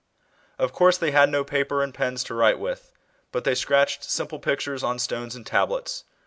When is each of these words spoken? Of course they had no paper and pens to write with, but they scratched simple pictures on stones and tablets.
Of 0.57 0.73
course 0.73 0.97
they 0.97 1.11
had 1.11 1.29
no 1.29 1.43
paper 1.43 1.83
and 1.83 1.93
pens 1.93 2.23
to 2.23 2.33
write 2.33 2.57
with, 2.57 2.91
but 3.31 3.43
they 3.43 3.53
scratched 3.53 4.03
simple 4.03 4.39
pictures 4.39 4.81
on 4.81 4.97
stones 4.97 5.35
and 5.35 5.45
tablets. 5.45 6.05